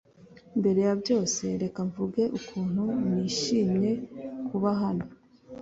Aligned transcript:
Mbere 0.59 0.79
ya 0.87 0.93
byose, 1.01 1.43
reka 1.61 1.79
mvuge 1.89 2.23
ukuntu 2.37 2.83
nishimiye 3.09 3.91
kuba 4.49 4.69
hano. 4.81 5.05